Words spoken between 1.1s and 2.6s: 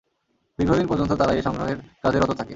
তারা এ সংগ্রহের কাজে রত থাকে।